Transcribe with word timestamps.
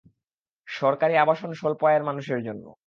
সরকারি 0.67 1.13
আবাসন 1.17 1.51
স্বল্প 1.53 1.81
আয়ের 1.83 2.03
মানুষের 2.03 2.39
জন্য। 2.43 2.65